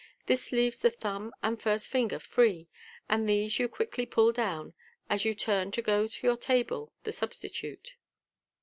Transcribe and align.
This 0.25 0.51
leaves 0.51 0.79
the 0.79 0.89
thumb 0.89 1.31
and 1.43 1.61
first 1.61 1.87
finger 1.87 2.17
free, 2.17 2.67
and 3.07 3.21
with 3.21 3.27
these 3.27 3.59
you 3.59 3.69
quickly 3.69 4.07
pull 4.07 4.31
down, 4.31 4.73
as 5.11 5.25
you 5.25 5.35
turn 5.35 5.69
to 5.73 5.81
go 5.83 6.07
to 6.07 6.25
your 6.25 6.37
table, 6.37 6.91
the 7.03 7.11
substitute. 7.11 7.93